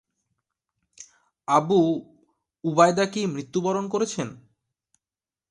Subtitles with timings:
[1.47, 1.79] Abu
[2.63, 4.27] Ubaidah কি মৃত্যুবরণ করেছেন?